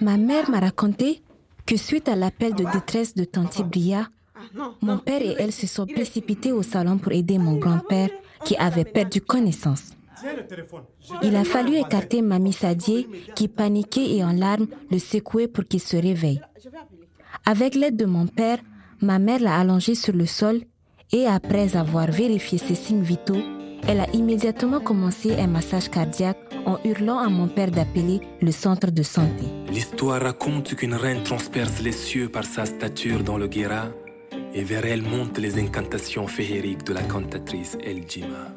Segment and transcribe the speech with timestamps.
[0.00, 1.22] Ma mère m'a raconté
[1.66, 4.08] que suite à l'appel de détresse de Tante Bria,
[4.80, 8.10] mon père et elle se sont précipités au salon pour aider mon grand-père
[8.44, 9.92] qui avait perdu connaissance.
[11.22, 15.80] Il a fallu écarter Mamie Sadier qui paniquait et en larmes le secouait pour qu'il
[15.80, 16.40] se réveille.
[17.44, 18.58] Avec l'aide de mon père,
[19.00, 20.62] ma mère l'a allongé sur le sol
[21.12, 23.42] et après avoir vérifié ses signes vitaux,
[23.88, 28.90] elle a immédiatement commencé un massage cardiaque en hurlant à mon père d'appeler le centre
[28.90, 29.46] de santé.
[29.72, 33.86] L'histoire raconte qu'une reine transperce les cieux par sa stature dans le Guéra
[34.52, 38.52] et vers elle montent les incantations féeriques de la cantatrice El Jima.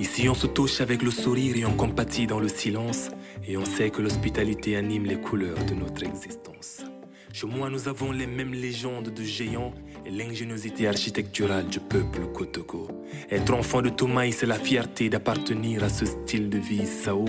[0.00, 3.10] Ici, on se touche avec le sourire et on compatit dans le silence
[3.46, 6.84] et on sait que l'hospitalité anime les couleurs de notre existence.
[7.34, 9.74] Chez moi, nous avons les mêmes légendes de géants
[10.06, 12.86] et l'ingéniosité architecturale du peuple Kotoko.
[13.28, 17.24] Être enfant de Toumaï, c'est la fierté d'appartenir à ce style de vie Sao,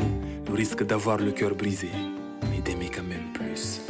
[0.47, 1.89] le risque d'avoir le cœur brisé,
[2.51, 3.81] mais d'aimer quand même plus.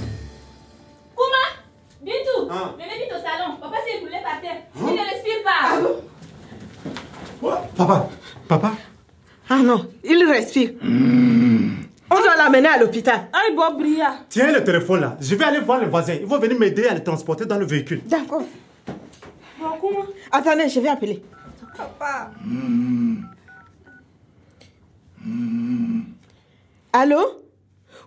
[1.17, 1.61] Ouma
[2.02, 2.75] Bintou hein?
[2.77, 3.57] Venez vite au salon.
[3.59, 4.61] Papa s'est écoulé par terre.
[4.73, 4.88] Hein?
[4.88, 5.59] Il ne respire pas.
[7.44, 8.09] Ah Papa?
[8.47, 8.72] Papa?
[9.50, 10.72] Ah non, il respire.
[10.81, 11.34] Hmm.
[12.45, 13.27] L'amener à l'hôpital.
[13.33, 14.17] Aïe, Bob Bria.
[14.29, 15.17] Tiens le téléphone là.
[15.19, 16.13] Je vais aller voir les voisins.
[16.13, 18.01] Ils vont venir m'aider à le transporter dans le véhicule.
[18.05, 18.43] D'accord.
[20.31, 21.23] Attendez, je vais appeler.
[21.75, 22.29] Papa.
[26.93, 27.43] Allô?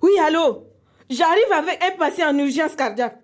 [0.03, 0.67] Oui, allô?
[1.11, 3.19] J'arrive avec un patient en urgence cardiaque.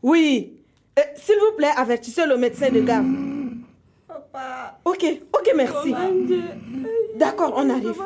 [0.00, 0.52] Oui.
[0.96, 3.06] Euh, s'il vous plaît, avertissez le médecin de garde.
[4.06, 4.78] Papa.
[4.84, 5.92] Ok, ok, merci.
[7.16, 8.00] D'accord, on arrive.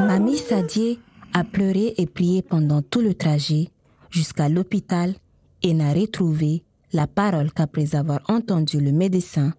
[0.00, 0.98] Mamie Sadie
[1.32, 3.70] a pleuré et prié pendant tout le trajet
[4.10, 5.14] jusqu'à l'hôpital
[5.62, 9.52] et n'a retrouvé la parole qu'après avoir entendu le médecin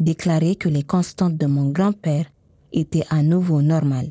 [0.00, 2.26] déclarer que les constantes de mon grand-père
[2.72, 4.10] étaient à nouveau normales.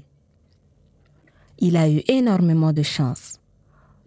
[1.59, 3.39] Il a eu énormément de chance.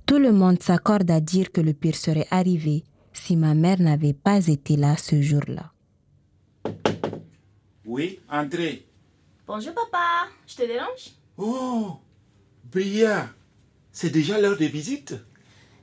[0.07, 4.13] Tout le monde s'accorde à dire que le pire serait arrivé si ma mère n'avait
[4.13, 5.73] pas été là ce jour-là.
[7.85, 8.87] Oui, André.
[9.47, 11.13] Bonjour papa, je te dérange?
[11.37, 11.97] Oh,
[12.73, 13.29] Bria,
[13.93, 15.15] c'est déjà l'heure de visite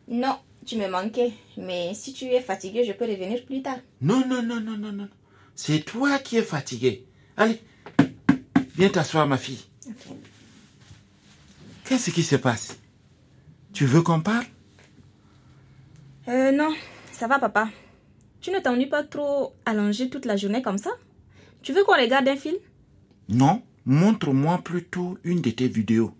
[0.08, 3.80] Non, tu me manquais, mais si tu es fatigué, je peux revenir plus tard.
[4.02, 5.10] Non, non, non, non, non, non.
[5.56, 7.06] C'est toi qui es fatigué.
[7.36, 7.62] Allez,
[8.76, 9.64] viens t'asseoir, ma fille.
[11.86, 12.78] Qu'est-ce qui se passe?
[13.74, 14.46] Tu veux qu'on parle?
[16.28, 16.74] Euh, non,
[17.12, 17.70] ça va, papa.
[18.40, 20.92] Tu ne t'ennuies pas trop allongé toute la journée comme ça?
[21.62, 22.56] Tu veux qu'on regarde un film?
[23.30, 26.14] Non, montre-moi plutôt une de tes vidéos.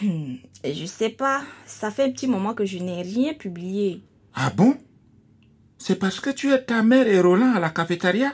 [0.00, 4.02] Hmm, je sais pas, ça fait un petit moment que je n'ai rien publié.
[4.34, 4.76] Ah bon?
[5.78, 8.32] C'est parce que tu es ta mère et Roland à la cafétéria?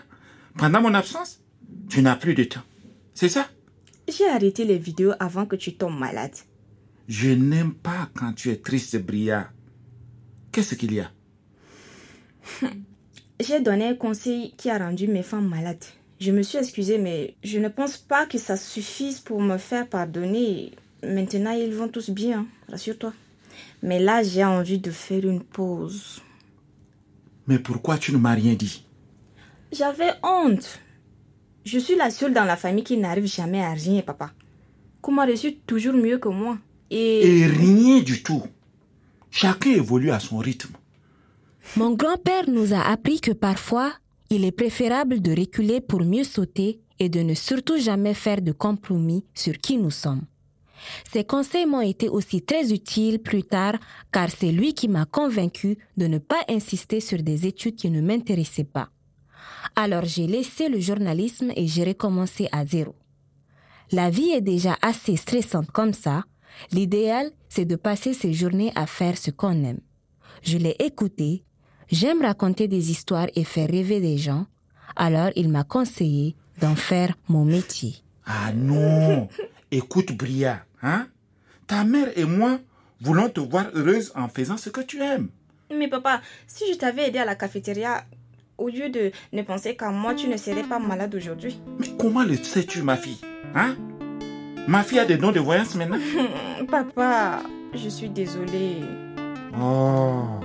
[0.56, 1.40] Pendant mon absence?
[1.88, 2.62] Tu n'as plus de temps.
[3.14, 3.48] C'est ça?
[4.06, 6.34] J'ai arrêté les vidéos avant que tu tombes malade.
[7.08, 9.50] Je n'aime pas quand tu es triste, Bria.
[10.52, 11.10] Qu'est-ce qu'il y a?
[13.40, 15.84] J'ai donné un conseil qui a rendu mes femmes malades.
[16.20, 19.88] Je me suis excusée, mais je ne pense pas que ça suffise pour me faire
[19.88, 20.72] pardonner.
[21.02, 23.12] Maintenant, ils vont tous bien, rassure-toi.
[23.82, 26.20] Mais là, j'ai envie de faire une pause.
[27.46, 28.84] Mais pourquoi tu ne m'as rien dit?
[29.70, 30.80] J'avais honte.
[31.64, 34.32] Je suis la seule dans la famille qui n'arrive jamais à rien, papa.
[35.00, 36.58] Comment reçu toujours mieux que moi.
[36.90, 37.40] Et...
[37.40, 38.42] Et rien du tout.
[39.30, 40.74] Chacun évolue à son rythme.
[41.76, 43.92] Mon grand-père nous a appris que parfois,
[44.30, 48.52] il est préférable de reculer pour mieux sauter et de ne surtout jamais faire de
[48.52, 50.22] compromis sur qui nous sommes.
[51.10, 53.74] Ces conseils m'ont été aussi très utiles plus tard
[54.12, 58.00] car c'est lui qui m'a convaincu de ne pas insister sur des études qui ne
[58.00, 58.90] m'intéressaient pas.
[59.74, 62.94] Alors j'ai laissé le journalisme et j'ai recommencé à zéro.
[63.90, 66.24] La vie est déjà assez stressante comme ça.
[66.72, 69.80] L'idéal, c'est de passer ses journées à faire ce qu'on aime.
[70.42, 71.44] Je l'ai écouté.
[71.90, 74.46] J'aime raconter des histoires et faire rêver des gens.
[74.96, 77.96] Alors il m'a conseillé d'en faire mon métier.
[78.26, 79.28] Ah non
[79.70, 81.06] Écoute, Bria, hein?
[81.66, 82.58] Ta mère et moi
[83.00, 85.28] voulons te voir heureuse en faisant ce que tu aimes.
[85.74, 88.04] Mais papa, si je t'avais aidé à la cafétéria,
[88.56, 91.58] au lieu de ne penser qu'à moi, tu ne serais pas malade aujourd'hui.
[91.78, 93.20] Mais comment le sais-tu, ma fille
[93.54, 93.76] Hein?
[94.66, 95.98] Ma fille a des dons de voyance maintenant
[96.70, 97.40] Papa,
[97.74, 98.80] je suis désolée.
[99.58, 100.40] Oh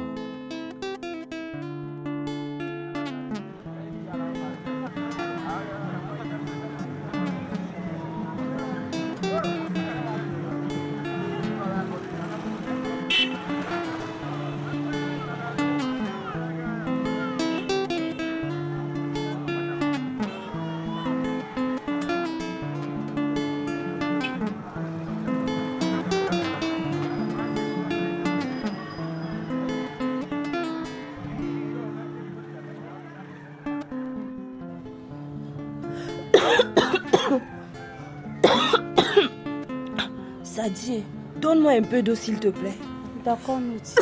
[41.40, 42.78] Donne-moi un peu d'eau s'il te plaît.
[43.24, 43.96] D'accord, Nodi.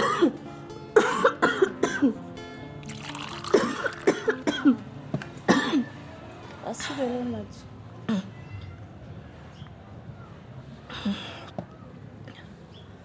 [6.68, 6.94] Assis.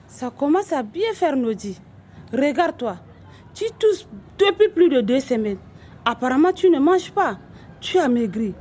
[0.07, 1.81] Ça commence à bien faire, Nodi.
[2.33, 2.97] Regarde-toi.
[3.55, 4.09] Tu tousses
[4.39, 5.59] depuis plus de deux semaines.
[6.05, 7.39] Apparemment, tu ne manges pas.
[7.81, 8.55] Tu as maigri.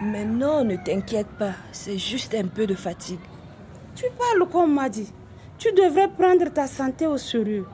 [0.00, 3.18] Mais non, ne t'inquiète pas, c'est juste un peu de fatigue.
[3.98, 5.12] Tu parles comme m'a dit.
[5.58, 7.66] Tu devrais prendre ta santé au sérieux.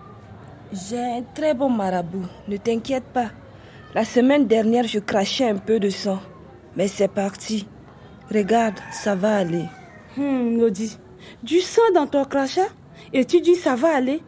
[0.73, 3.29] J'ai un très bon marabout, ne t'inquiète pas.
[3.95, 6.19] La semaine dernière, je crachais un peu de sang.
[6.77, 7.69] Mais c'est parti.
[8.33, 9.67] Regarde, ça va aller.
[10.17, 10.97] Hum, Nodi,
[11.43, 12.69] du sang dans ton crachat?
[13.13, 14.23] Et tu dis ça va aller?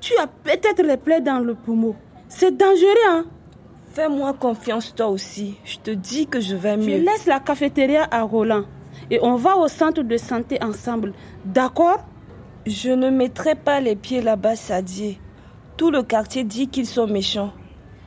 [0.00, 1.96] Tu as peut-être les plaies dans le poumon.
[2.28, 3.24] C'est dangereux, hein?
[3.90, 5.56] Fais-moi confiance toi aussi.
[5.64, 6.98] Je te dis que je vais mieux.
[6.98, 8.62] Je laisse la cafétéria à Roland
[9.10, 11.12] et on va au centre de santé ensemble.
[11.44, 12.04] D'accord?
[12.66, 15.18] Je ne mettrai pas les pieds là-bas, Sadie.
[15.76, 17.52] Tout le quartier dit qu'ils sont méchants.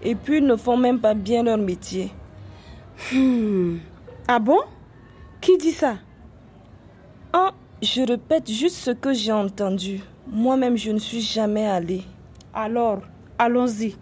[0.02, 2.12] Et puis ils ne font même pas bien leur métier.
[3.14, 3.78] Hmm.
[4.28, 4.60] Ah bon?
[5.40, 5.96] Qui dit ça?
[7.32, 7.52] Ah,
[7.82, 10.02] je répète juste ce que j'ai entendu.
[10.28, 12.04] Moi-même, je ne suis jamais allée.
[12.54, 13.00] Alors,
[13.38, 13.96] allons-y.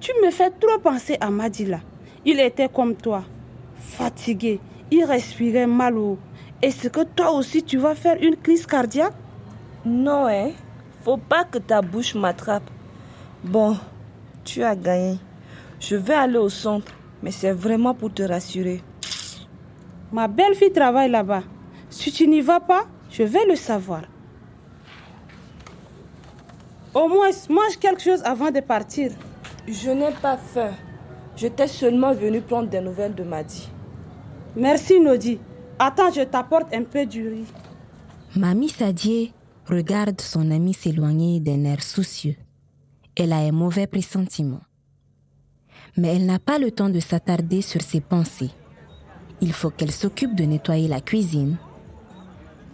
[0.00, 1.80] Tu me fais trop penser à Madila.
[2.24, 3.24] Il était comme toi,
[3.76, 4.60] fatigué,
[4.90, 6.18] il respirait mal haut.
[6.60, 9.14] Est-ce que toi aussi tu vas faire une crise cardiaque?
[9.84, 10.50] Non, hein.
[11.04, 12.68] Faut pas que ta bouche m'attrape.
[13.44, 13.76] Bon,
[14.44, 15.18] tu as gagné.
[15.78, 18.82] Je vais aller au centre, mais c'est vraiment pour te rassurer.
[20.10, 21.44] Ma belle-fille travaille là-bas.
[21.90, 24.02] Si tu n'y vas pas, je vais le savoir.
[26.92, 29.12] Au moins, mange quelque chose avant de partir.
[29.68, 30.72] Je n'ai pas faim.
[31.36, 33.68] J'étais seulement venu prendre des nouvelles de Madi.
[34.56, 35.38] Merci, Nodi.
[35.78, 37.46] Attends, je t'apporte un peu du riz.
[38.34, 39.32] Mamie Sadie
[39.68, 42.36] regarde son ami s'éloigner d'un air soucieux.
[43.16, 44.60] Elle a un mauvais pressentiment.
[45.96, 48.50] Mais elle n'a pas le temps de s'attarder sur ses pensées.
[49.40, 51.56] Il faut qu'elle s'occupe de nettoyer la cuisine.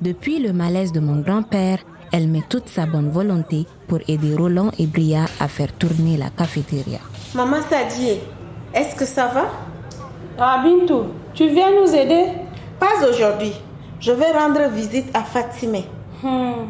[0.00, 1.78] Depuis le malaise de mon grand-père,
[2.10, 6.30] elle met toute sa bonne volonté pour aider Roland et Bria à faire tourner la
[6.30, 7.00] cafétéria.
[7.34, 8.18] Maman Sadie,
[8.72, 9.50] est-ce que ça va?
[10.38, 11.04] Ah, Bintou,
[11.34, 12.43] tu viens nous aider?
[12.78, 13.52] Pas aujourd'hui.
[14.00, 15.84] Je vais rendre visite à Fatimé.
[16.22, 16.66] Hmm,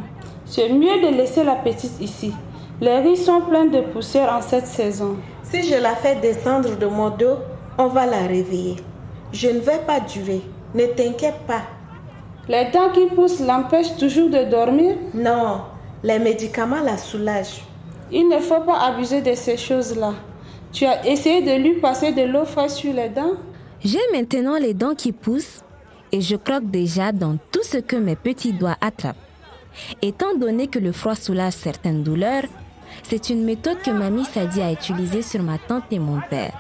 [0.47, 2.33] C'est mieux de laisser la petite ici.
[2.81, 5.17] Les riz sont pleins de poussière en cette saison.
[5.43, 7.37] Si je la fais descendre de mon dos,
[7.79, 8.77] on va la réveiller.
[9.33, 10.43] Je ne vais pas durer.
[10.75, 11.63] Ne t'inquiète pas.
[12.49, 14.97] Les dents qui poussent l'empêchent toujours de dormir?
[15.15, 15.63] Non,
[16.03, 17.63] les médicaments la soulagent.
[18.13, 20.13] Il ne faut pas abuser de ces choses-là.
[20.73, 23.33] Tu as essayé de lui passer de l'eau fraîche sur les dents?
[23.83, 25.61] J'ai maintenant les dents qui poussent
[26.15, 29.17] et je croque déjà dans tout ce que mes petits doigts attrapent.
[30.01, 32.45] Étant donné que le froid soulage certaines douleurs,
[33.03, 36.57] c'est une méthode que Mamie Sadi a utilisée sur ma tante et mon père.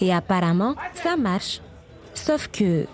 [0.00, 1.60] Et apparemment, ça marche.
[2.12, 2.86] Sauf que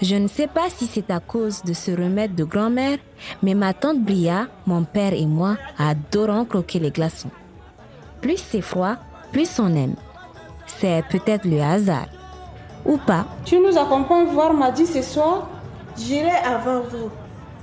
[0.00, 2.96] je ne sais pas si c'est à cause de ce remède de grand-mère,
[3.42, 7.30] mais ma tante Bria, mon père et moi adorons croquer les glaçons.
[8.22, 8.96] Plus c'est froid,
[9.32, 9.96] plus on aime.
[10.66, 12.08] C'est peut-être le hasard.
[12.86, 13.26] Ou pas.
[13.44, 15.48] Tu nous accompagnes voir Madi ce soir?
[15.98, 17.10] J'irai avant vous.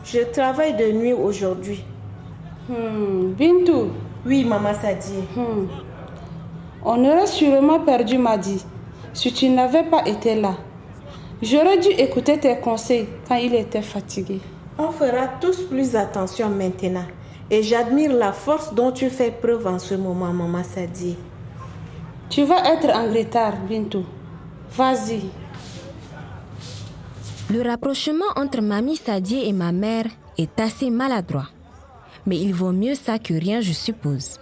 [0.04, 1.84] Je travaille de nuit aujourd'hui.
[2.70, 3.90] Hmm, Bintou,
[4.26, 5.24] Oui, maman Sadie.
[5.36, 5.68] hmm.
[6.86, 8.64] on aurait sûrement perdu Madi
[9.14, 10.56] si tu n'avais pas été là.
[11.42, 14.40] J'aurais dû écouter tes conseils quand il était fatigué.
[14.78, 17.06] On fera tous plus attention maintenant.
[17.52, 21.18] Et j'admire la force dont tu fais preuve en ce moment, maman Sadie.
[22.30, 24.04] Tu vas être en retard, Bintou.
[24.76, 25.22] Vas-y.
[27.52, 30.06] Le rapprochement entre Mamie Sadie et ma mère
[30.38, 31.50] est assez maladroit.
[32.26, 34.40] Mais il vaut mieux ça que rien, je suppose.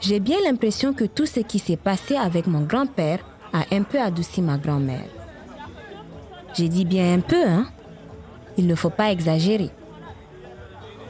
[0.00, 3.20] J'ai bien l'impression que tout ce qui s'est passé avec mon grand-père
[3.52, 5.06] a un peu adouci ma grand-mère.
[6.54, 7.66] J'ai dit bien un peu, hein
[8.58, 9.70] Il ne faut pas exagérer.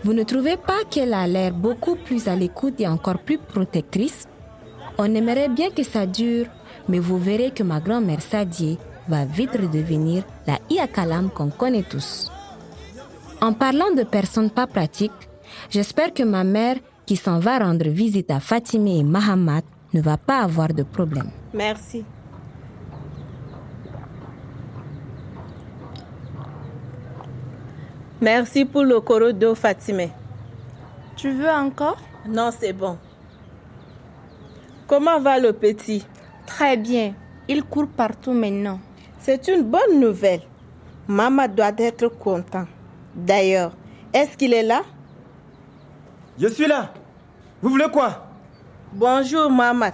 [0.05, 4.29] Vous ne trouvez pas qu'elle a l'air beaucoup plus à l'écoute et encore plus protectrice?
[4.99, 6.47] On aimerait bien que ça dure,
[6.89, 12.31] mais vous verrez que ma grand-mère Sadie va vite redevenir la Iakalam qu'on connaît tous.
[13.41, 15.11] En parlant de personnes pas pratiques,
[15.71, 16.77] j'espère que ma mère,
[17.07, 19.63] qui s'en va rendre visite à Fatimé et Mahamat,
[19.93, 21.31] ne va pas avoir de problème.
[21.53, 22.05] Merci.
[28.21, 30.13] Merci pour le coro d'eau, Fatimé.
[31.17, 31.99] Tu veux encore?
[32.29, 32.97] Non, c'est bon.
[34.87, 36.05] Comment va le petit?
[36.55, 37.15] Très bien.
[37.49, 38.79] Il court partout maintenant.
[39.19, 40.43] C'est une bonne nouvelle.
[41.09, 42.67] Maman doit être content.
[43.15, 43.73] D'ailleurs,
[44.13, 44.83] Est-ce qu'il est là?
[46.39, 46.93] Je suis là.
[47.63, 48.27] Vous voulez quoi?
[48.93, 49.93] Bonjour, Maman.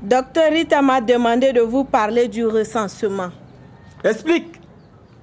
[0.00, 3.28] Docteur Rita m'a demandé de vous parler du recensement.
[4.02, 4.58] Explique.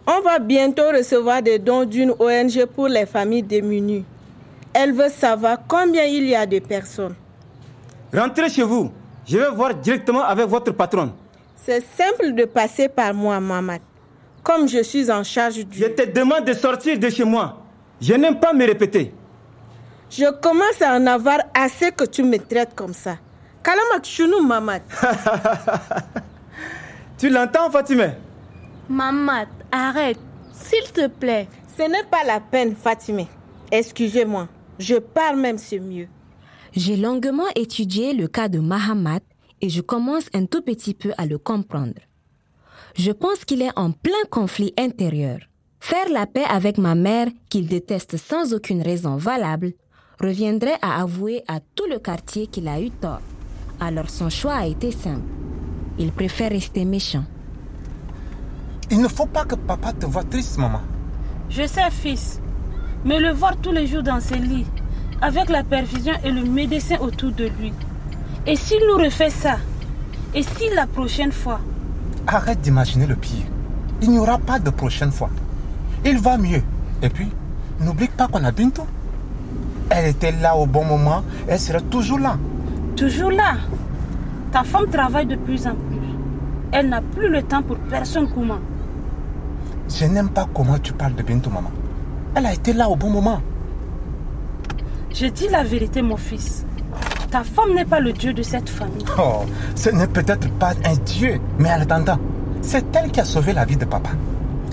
[0.06, 4.06] On va bientôt recevoir des dons d'une ONG pour les familles démunies.
[4.72, 7.16] Elle veut savoir combien il y a de personnes.
[8.14, 8.92] Rentrez chez vous.
[9.28, 11.12] Je vais voir directement avec votre patronne.
[11.56, 13.78] C'est simple de passer par moi, Maman.
[14.42, 15.78] Comme je suis en charge du...
[15.78, 17.58] Je te demande de sortir de chez moi.
[18.00, 19.14] Je n'aime pas me répéter.
[20.10, 23.18] Je commence à en avoir assez que tu me traites comme ça.
[23.62, 24.80] Kalamak chounou, Maman.
[27.18, 28.12] tu l'entends, Fatima?
[28.88, 30.20] Maman, arrête,
[30.54, 31.50] s'il te plaît.
[31.78, 33.24] Ce n'est pas la peine, Fatima.
[33.70, 34.48] Excusez-moi,
[34.80, 36.08] je parle même c'est mieux.
[36.78, 39.22] J'ai longuement étudié le cas de Mahamat
[39.62, 42.00] et je commence un tout petit peu à le comprendre.
[42.96, 45.40] Je pense qu'il est en plein conflit intérieur.
[45.80, 49.74] Faire la paix avec ma mère, qu'il déteste sans aucune raison valable,
[50.22, 53.22] reviendrait à avouer à tout le quartier qu'il a eu tort.
[53.80, 55.26] Alors son choix a été simple.
[55.98, 57.26] Il préfère rester méchant.
[58.92, 60.82] Il ne faut pas que papa te voie triste, maman.
[61.50, 62.40] Je sais, fils.
[63.04, 64.68] Mais le voir tous les jours dans ses lits,
[65.22, 67.74] avec la perfusion et le médecin autour de lui.
[68.46, 69.58] Et s'il nous refait ça?
[70.34, 71.60] Et si la prochaine fois?
[72.28, 73.46] Arrête d'imaginer le pire.
[74.02, 75.30] Il n'y aura pas de prochaine fois.
[76.06, 76.62] Il va mieux.
[77.02, 77.28] Et puis,
[77.80, 78.84] n'oublie pas qu'on a Bintou.
[79.90, 82.38] Elle était là au bon moment, elle sera toujours là.
[82.96, 83.56] Toujours là
[84.52, 85.98] Ta femme travaille de plus en plus.
[86.72, 88.60] Elle n'a plus le temps pour personne comment
[89.90, 91.72] Je n'aime pas comment tu parles de Bintou, maman.
[92.36, 93.42] Elle a été là au bon moment.
[95.14, 96.66] Je dis la vérité, mon fils.
[97.32, 99.04] Ta femme n'est pas le Dieu de cette famille.
[99.18, 99.46] Oh,
[99.76, 102.20] ce n'est peut-être pas un Dieu, mais en attendant,
[102.62, 104.12] c'est elle qui a sauvé la vie de papa.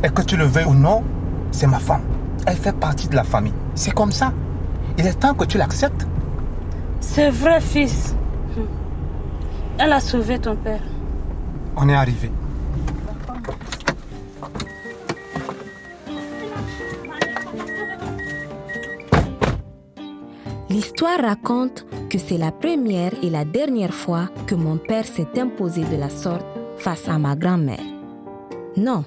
[0.02, 1.02] Et que tu le veuilles ou non,
[1.50, 2.02] c'est ma femme.
[2.46, 3.54] Elle fait partie de la famille.
[3.74, 4.32] C'est comme ça.
[4.98, 6.06] Il est temps que tu l'acceptes.
[7.00, 8.14] C'est vrai, fils.
[9.78, 10.82] Elle a sauvé ton père.
[11.76, 12.30] On est arrivé.
[20.74, 25.84] L'histoire raconte que c'est la première et la dernière fois que mon père s'est imposé
[25.84, 26.44] de la sorte
[26.78, 27.78] face à ma grand-mère.
[28.76, 29.04] Non,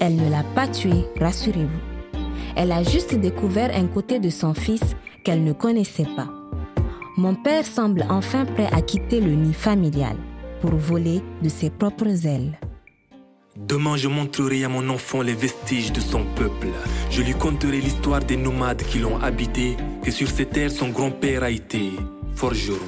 [0.00, 2.18] elle ne l'a pas tué, rassurez-vous.
[2.56, 6.28] Elle a juste découvert un côté de son fils qu'elle ne connaissait pas.
[7.18, 10.16] Mon père semble enfin prêt à quitter le nid familial
[10.62, 12.58] pour voler de ses propres ailes.
[13.60, 16.68] Demain, je montrerai à mon enfant les vestiges de son peuple.
[17.10, 21.42] Je lui conterai l'histoire des nomades qui l'ont habité, que sur ces terres son grand-père
[21.42, 21.90] a été
[22.34, 22.78] forgeron,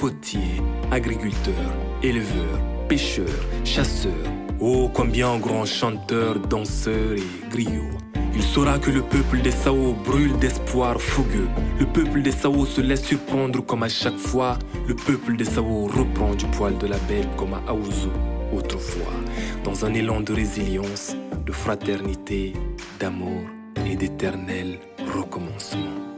[0.00, 1.54] potier, agriculteur,
[2.02, 3.30] éleveur, pêcheur,
[3.64, 4.12] chasseur.
[4.58, 7.96] Oh, combien grand chanteur, danseur et griot.
[8.34, 11.48] Il saura que le peuple des Sao brûle d'espoir fougueux.
[11.78, 14.58] Le peuple des Sao se laisse surprendre comme à chaque fois.
[14.88, 18.10] Le peuple des Sao reprend du poil de la bête comme à Aouzou
[18.52, 19.12] autrefois.
[19.66, 22.52] Dans un élan de résilience, de fraternité,
[23.00, 23.42] d'amour
[23.84, 24.78] et d'éternel
[25.12, 26.15] recommencement.